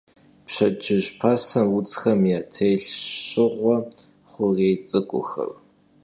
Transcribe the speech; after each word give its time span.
Pşedcıj 0.45 1.05
pasem 1.19 1.67
vudzxem 1.71 2.21
yatêlhş 2.31 2.93
şığe 3.27 3.47
xhurêy 4.31 4.75
ts'ık'uxer. 4.87 5.51